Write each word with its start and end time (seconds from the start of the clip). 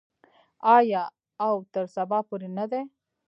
آیا 0.77 1.03
او 1.45 1.55
تر 1.73 1.85
سبا 1.95 2.19
پورې 2.27 2.49
نه 2.57 2.65
دی؟ 2.71 2.81